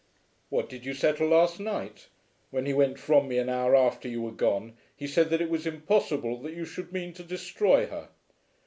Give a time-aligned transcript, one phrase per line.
[0.49, 2.07] "What did you settle last night?
[2.49, 5.49] When he went from me an hour after you were gone, he said that it
[5.51, 8.09] was impossible that you should mean to destroy her."